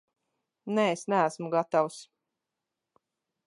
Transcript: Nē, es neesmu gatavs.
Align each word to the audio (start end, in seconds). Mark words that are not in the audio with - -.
Nē, 0.77 0.85
es 0.93 1.03
neesmu 1.13 1.51
gatavs. 1.57 2.01